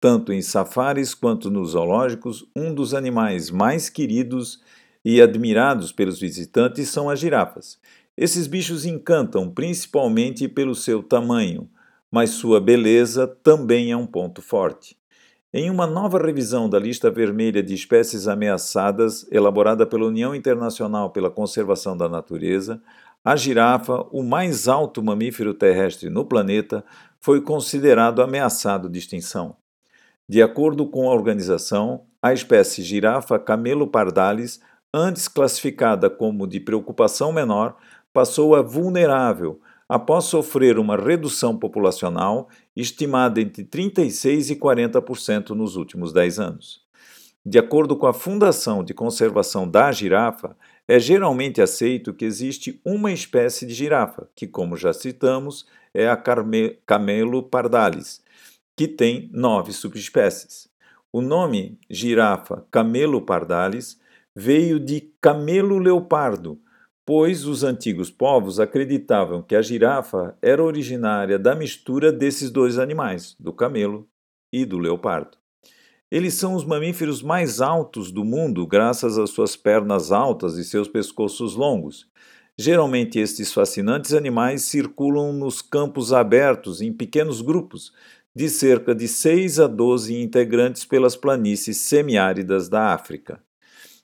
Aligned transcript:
tanto 0.00 0.32
em 0.32 0.40
safaris 0.40 1.14
quanto 1.14 1.50
nos 1.50 1.70
zoológicos, 1.70 2.46
um 2.54 2.72
dos 2.72 2.94
animais 2.94 3.50
mais 3.50 3.90
queridos 3.90 4.60
e 5.04 5.20
admirados 5.20 5.92
pelos 5.92 6.20
visitantes 6.20 6.88
são 6.88 7.10
as 7.10 7.18
girafas. 7.18 7.78
Esses 8.16 8.46
bichos 8.46 8.84
encantam 8.84 9.50
principalmente 9.50 10.48
pelo 10.48 10.74
seu 10.74 11.02
tamanho, 11.02 11.68
mas 12.10 12.30
sua 12.30 12.60
beleza 12.60 13.26
também 13.26 13.92
é 13.92 13.96
um 13.96 14.06
ponto 14.06 14.42
forte. 14.42 14.96
Em 15.52 15.70
uma 15.70 15.86
nova 15.86 16.18
revisão 16.18 16.68
da 16.68 16.78
lista 16.78 17.10
vermelha 17.10 17.62
de 17.62 17.72
espécies 17.72 18.28
ameaçadas, 18.28 19.26
elaborada 19.30 19.86
pela 19.86 20.06
União 20.06 20.34
Internacional 20.34 21.10
pela 21.10 21.30
Conservação 21.30 21.96
da 21.96 22.08
Natureza, 22.08 22.82
a 23.24 23.34
girafa, 23.34 24.06
o 24.10 24.22
mais 24.22 24.68
alto 24.68 25.02
mamífero 25.02 25.54
terrestre 25.54 26.10
no 26.10 26.24
planeta, 26.24 26.84
foi 27.20 27.40
considerado 27.40 28.22
ameaçado 28.22 28.88
de 28.88 28.98
extinção. 28.98 29.56
De 30.28 30.42
acordo 30.42 30.86
com 30.86 31.08
a 31.08 31.14
organização, 31.14 32.04
a 32.22 32.32
espécie 32.32 32.82
girafa 32.82 33.38
camelo 33.38 33.86
pardalis, 33.86 34.60
antes 34.92 35.28
classificada 35.28 36.10
como 36.10 36.46
de 36.46 36.60
preocupação 36.60 37.32
menor, 37.32 37.76
passou 38.12 38.54
a 38.54 38.62
vulnerável 38.62 39.60
após 39.88 40.24
sofrer 40.24 40.78
uma 40.78 40.96
redução 40.96 41.56
populacional 41.56 42.48
estimada 42.76 43.40
entre 43.40 43.64
36% 43.64 44.50
e 44.50 44.56
40% 44.56 45.50
nos 45.50 45.76
últimos 45.76 46.12
10 46.12 46.38
anos. 46.38 46.82
De 47.44 47.58
acordo 47.58 47.96
com 47.96 48.06
a 48.06 48.12
Fundação 48.12 48.84
de 48.84 48.92
Conservação 48.92 49.66
da 49.66 49.90
Girafa, 49.90 50.54
é 50.88 50.98
geralmente 50.98 51.60
aceito 51.60 52.14
que 52.14 52.24
existe 52.24 52.80
uma 52.82 53.12
espécie 53.12 53.66
de 53.66 53.74
girafa, 53.74 54.26
que, 54.34 54.46
como 54.46 54.74
já 54.74 54.94
citamos, 54.94 55.66
é 55.92 56.08
a 56.08 56.16
Camelo 56.86 57.42
pardalis, 57.42 58.22
que 58.74 58.88
tem 58.88 59.28
nove 59.30 59.72
subespécies. 59.72 60.66
O 61.12 61.20
nome 61.20 61.78
girafa 61.90 62.66
Camelo 62.70 63.20
pardalis 63.20 64.00
veio 64.34 64.78
de 64.78 65.12
camelo 65.20 65.78
leopardo, 65.78 66.60
pois 67.04 67.44
os 67.44 67.64
antigos 67.64 68.10
povos 68.10 68.60
acreditavam 68.60 69.42
que 69.42 69.56
a 69.56 69.62
girafa 69.62 70.36
era 70.40 70.62
originária 70.62 71.38
da 71.38 71.54
mistura 71.54 72.12
desses 72.12 72.50
dois 72.50 72.78
animais, 72.78 73.34
do 73.40 73.52
camelo 73.52 74.08
e 74.52 74.64
do 74.64 74.78
leopardo. 74.78 75.36
Eles 76.10 76.34
são 76.34 76.54
os 76.54 76.64
mamíferos 76.64 77.22
mais 77.22 77.60
altos 77.60 78.10
do 78.10 78.24
mundo 78.24 78.66
graças 78.66 79.18
às 79.18 79.28
suas 79.28 79.56
pernas 79.56 80.10
altas 80.10 80.56
e 80.56 80.64
seus 80.64 80.88
pescoços 80.88 81.54
longos. 81.54 82.08
Geralmente, 82.56 83.18
estes 83.18 83.52
fascinantes 83.52 84.14
animais 84.14 84.62
circulam 84.62 85.34
nos 85.34 85.60
campos 85.60 86.12
abertos 86.12 86.80
em 86.80 86.92
pequenos 86.94 87.42
grupos, 87.42 87.92
de 88.34 88.48
cerca 88.48 88.94
de 88.94 89.06
6 89.06 89.60
a 89.60 89.66
12 89.66 90.14
integrantes 90.18 90.84
pelas 90.84 91.14
planícies 91.14 91.76
semiáridas 91.76 92.70
da 92.70 92.94
África. 92.94 93.42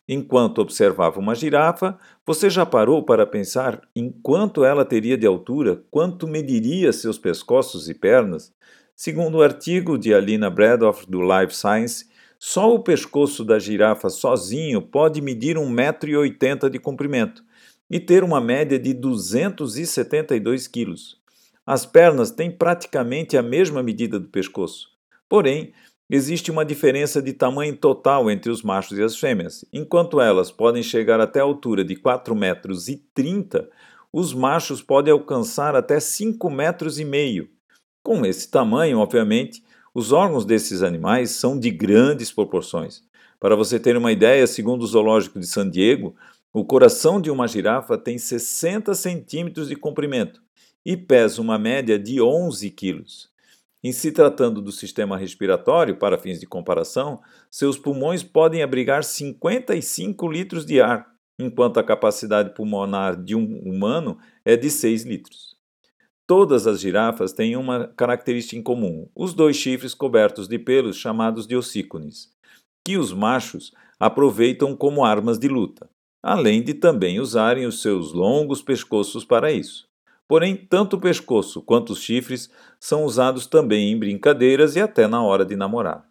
Enquanto 0.06 0.58
observava 0.58 1.18
uma 1.18 1.34
girafa, 1.34 1.98
você 2.26 2.50
já 2.50 2.66
parou 2.66 3.02
para 3.02 3.26
pensar 3.26 3.80
em 3.96 4.10
quanto 4.22 4.62
ela 4.62 4.84
teria 4.84 5.16
de 5.16 5.26
altura, 5.26 5.82
quanto 5.90 6.28
mediria 6.28 6.92
seus 6.92 7.16
pescoços 7.16 7.88
e 7.88 7.94
pernas? 7.94 8.52
Segundo 8.96 9.38
o 9.38 9.42
artigo 9.42 9.98
de 9.98 10.14
Alina 10.14 10.48
Bradoff 10.48 11.04
do 11.08 11.20
Life 11.20 11.54
Science, 11.54 12.06
só 12.38 12.74
o 12.74 12.78
pescoço 12.78 13.44
da 13.44 13.58
girafa 13.58 14.08
sozinho 14.08 14.80
pode 14.80 15.20
medir 15.20 15.56
1,80m 15.56 16.68
de 16.68 16.78
comprimento 16.78 17.42
e 17.90 17.98
ter 17.98 18.22
uma 18.22 18.40
média 18.40 18.78
de 18.78 18.94
272 18.94 20.68
quilos. 20.68 21.16
As 21.66 21.84
pernas 21.84 22.30
têm 22.30 22.50
praticamente 22.50 23.36
a 23.36 23.42
mesma 23.42 23.82
medida 23.82 24.20
do 24.20 24.28
pescoço. 24.28 24.88
Porém, 25.28 25.72
Existe 26.08 26.50
uma 26.50 26.66
diferença 26.66 27.22
de 27.22 27.32
tamanho 27.32 27.74
total 27.74 28.30
entre 28.30 28.50
os 28.50 28.62
machos 28.62 28.98
e 28.98 29.02
as 29.02 29.16
fêmeas. 29.18 29.64
Enquanto 29.72 30.20
elas 30.20 30.50
podem 30.50 30.82
chegar 30.82 31.18
até 31.18 31.40
a 31.40 31.44
altura 31.44 31.82
de 31.82 31.96
4 31.96 32.36
metros 32.36 32.88
30, 33.14 33.68
os 34.12 34.34
machos 34.34 34.82
podem 34.82 35.12
alcançar 35.12 35.74
até 35.74 35.98
5 35.98 36.50
metros 36.50 37.00
e 37.00 37.06
meio. 37.06 37.48
Com 38.04 38.26
esse 38.26 38.50
tamanho, 38.50 38.98
obviamente, 38.98 39.64
os 39.94 40.12
órgãos 40.12 40.44
desses 40.44 40.82
animais 40.82 41.30
são 41.30 41.58
de 41.58 41.70
grandes 41.70 42.30
proporções. 42.30 43.02
Para 43.40 43.56
você 43.56 43.80
ter 43.80 43.96
uma 43.96 44.12
ideia, 44.12 44.46
segundo 44.46 44.82
o 44.82 44.86
Zoológico 44.86 45.40
de 45.40 45.46
San 45.46 45.70
Diego, 45.70 46.14
o 46.52 46.66
coração 46.66 47.18
de 47.18 47.30
uma 47.30 47.48
girafa 47.48 47.96
tem 47.96 48.18
60 48.18 48.94
centímetros 48.94 49.68
de 49.68 49.74
comprimento 49.74 50.42
e 50.84 50.98
pesa 50.98 51.40
uma 51.40 51.58
média 51.58 51.98
de 51.98 52.20
11 52.20 52.70
quilos. 52.72 53.30
Em 53.82 53.90
se 53.90 54.12
tratando 54.12 54.60
do 54.60 54.70
sistema 54.70 55.16
respiratório, 55.16 55.96
para 55.96 56.18
fins 56.18 56.38
de 56.38 56.46
comparação, 56.46 57.22
seus 57.50 57.78
pulmões 57.78 58.22
podem 58.22 58.62
abrigar 58.62 59.02
55 59.02 60.30
litros 60.30 60.66
de 60.66 60.78
ar, 60.78 61.10
enquanto 61.38 61.80
a 61.80 61.82
capacidade 61.82 62.54
pulmonar 62.54 63.16
de 63.16 63.34
um 63.34 63.62
humano 63.64 64.18
é 64.44 64.58
de 64.58 64.68
6 64.68 65.04
litros. 65.04 65.53
Todas 66.26 66.66
as 66.66 66.80
girafas 66.80 67.34
têm 67.34 67.54
uma 67.54 67.86
característica 67.88 68.56
em 68.56 68.62
comum: 68.62 69.06
os 69.14 69.34
dois 69.34 69.56
chifres 69.56 69.92
cobertos 69.92 70.48
de 70.48 70.58
pelos 70.58 70.96
chamados 70.96 71.46
de 71.46 71.54
ossícones, 71.54 72.30
que 72.82 72.96
os 72.96 73.12
machos 73.12 73.72
aproveitam 74.00 74.74
como 74.74 75.04
armas 75.04 75.38
de 75.38 75.48
luta, 75.48 75.88
além 76.22 76.62
de 76.62 76.72
também 76.72 77.20
usarem 77.20 77.66
os 77.66 77.82
seus 77.82 78.12
longos 78.12 78.62
pescoços 78.62 79.22
para 79.22 79.52
isso. 79.52 79.86
Porém, 80.26 80.56
tanto 80.56 80.96
o 80.96 81.00
pescoço 81.00 81.60
quanto 81.60 81.92
os 81.92 82.00
chifres 82.00 82.50
são 82.80 83.04
usados 83.04 83.46
também 83.46 83.92
em 83.92 83.98
brincadeiras 83.98 84.74
e 84.76 84.80
até 84.80 85.06
na 85.06 85.22
hora 85.22 85.44
de 85.44 85.54
namorar. 85.54 86.06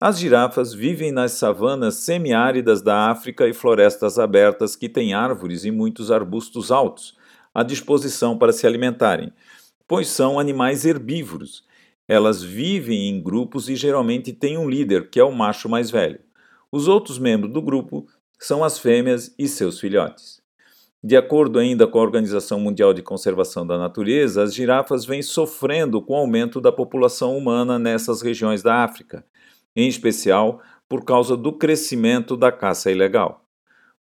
As 0.00 0.20
girafas 0.20 0.72
vivem 0.72 1.10
nas 1.10 1.32
savanas 1.32 1.96
semiáridas 1.96 2.80
da 2.80 3.10
África 3.10 3.48
e 3.48 3.52
florestas 3.52 4.16
abertas 4.16 4.76
que 4.76 4.88
têm 4.88 5.12
árvores 5.12 5.64
e 5.64 5.72
muitos 5.72 6.12
arbustos 6.12 6.70
altos 6.70 7.17
à 7.58 7.64
disposição 7.64 8.38
para 8.38 8.52
se 8.52 8.66
alimentarem, 8.66 9.32
pois 9.86 10.06
são 10.08 10.38
animais 10.38 10.84
herbívoros. 10.84 11.64
Elas 12.06 12.40
vivem 12.40 13.08
em 13.08 13.20
grupos 13.20 13.68
e 13.68 13.74
geralmente 13.74 14.32
têm 14.32 14.56
um 14.56 14.70
líder, 14.70 15.10
que 15.10 15.18
é 15.18 15.24
o 15.24 15.32
macho 15.32 15.68
mais 15.68 15.90
velho. 15.90 16.20
Os 16.70 16.86
outros 16.86 17.18
membros 17.18 17.52
do 17.52 17.60
grupo 17.60 18.06
são 18.38 18.62
as 18.62 18.78
fêmeas 18.78 19.34
e 19.36 19.48
seus 19.48 19.80
filhotes. 19.80 20.40
De 21.02 21.16
acordo 21.16 21.58
ainda 21.58 21.86
com 21.86 21.98
a 21.98 22.02
Organização 22.02 22.60
Mundial 22.60 22.94
de 22.94 23.02
Conservação 23.02 23.66
da 23.66 23.76
Natureza, 23.76 24.42
as 24.42 24.54
girafas 24.54 25.04
vêm 25.04 25.22
sofrendo 25.22 26.00
com 26.00 26.12
o 26.12 26.16
aumento 26.16 26.60
da 26.60 26.70
população 26.70 27.36
humana 27.36 27.78
nessas 27.78 28.22
regiões 28.22 28.62
da 28.62 28.84
África, 28.84 29.24
em 29.74 29.88
especial 29.88 30.60
por 30.88 31.04
causa 31.04 31.36
do 31.36 31.52
crescimento 31.52 32.36
da 32.36 32.52
caça 32.52 32.90
ilegal. 32.90 33.47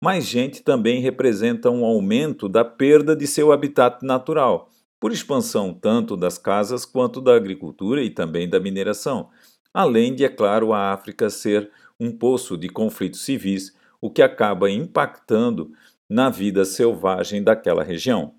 Mais 0.04 0.26
gente 0.26 0.62
também 0.62 1.00
representa 1.00 1.72
um 1.72 1.86
aumento 1.86 2.50
da 2.50 2.66
perda 2.66 3.16
de 3.16 3.26
seu 3.26 3.54
habitat 3.54 4.06
natural, 4.06 4.70
por 5.00 5.14
expansão 5.14 5.74
tanto 5.74 6.18
das 6.18 6.38
casas 6.38 6.84
quanto 6.84 7.22
da 7.22 7.34
agricultura 7.34 8.04
e 8.04 8.10
também 8.10 8.50
da 8.50 8.60
mineração, 8.60 9.30
além 9.74 10.14
de, 10.14 10.26
é 10.26 10.28
claro, 10.28 10.74
a 10.74 10.92
África 10.92 11.30
ser 11.30 11.72
um 11.98 12.12
poço 12.12 12.58
de 12.58 12.68
conflitos 12.68 13.22
civis, 13.22 13.74
o 14.02 14.10
que 14.10 14.22
acaba 14.22 14.70
impactando 14.70 15.72
na 16.10 16.30
vida 16.30 16.66
selvagem 16.66 17.42
daquela 17.42 17.82
região. 17.82 18.34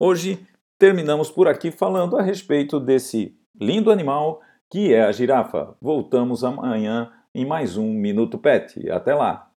Hoje 0.00 0.38
terminamos 0.78 1.30
por 1.30 1.46
aqui 1.46 1.70
falando 1.70 2.16
a 2.16 2.22
respeito 2.22 2.80
desse 2.80 3.36
lindo 3.60 3.90
animal 3.90 4.40
que 4.70 4.94
é 4.94 5.02
a 5.02 5.12
girafa. 5.12 5.76
Voltamos 5.78 6.42
amanhã 6.42 7.12
em 7.34 7.44
mais 7.44 7.76
um 7.76 7.92
Minuto 7.92 8.38
Pet. 8.38 8.88
Até 8.88 9.14
lá! 9.14 9.51